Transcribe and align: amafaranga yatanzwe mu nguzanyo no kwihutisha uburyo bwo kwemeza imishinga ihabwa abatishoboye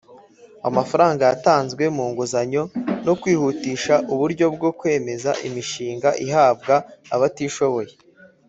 amafaranga 0.69 1.21
yatanzwe 1.31 1.83
mu 1.95 2.05
nguzanyo 2.11 2.63
no 3.05 3.13
kwihutisha 3.21 3.93
uburyo 4.13 4.45
bwo 4.55 4.69
kwemeza 4.79 5.31
imishinga 5.47 6.09
ihabwa 6.25 6.75
abatishoboye 7.15 7.93